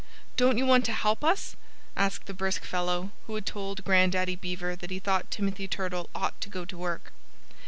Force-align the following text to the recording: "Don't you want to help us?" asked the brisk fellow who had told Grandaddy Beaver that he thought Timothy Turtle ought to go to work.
"Don't 0.35 0.57
you 0.57 0.65
want 0.65 0.83
to 0.85 0.93
help 0.93 1.23
us?" 1.23 1.55
asked 1.95 2.25
the 2.25 2.33
brisk 2.33 2.65
fellow 2.65 3.11
who 3.27 3.35
had 3.35 3.45
told 3.45 3.85
Grandaddy 3.85 4.35
Beaver 4.35 4.75
that 4.75 4.89
he 4.89 4.97
thought 4.97 5.29
Timothy 5.29 5.67
Turtle 5.67 6.09
ought 6.15 6.41
to 6.41 6.49
go 6.49 6.65
to 6.65 6.75
work. 6.75 7.13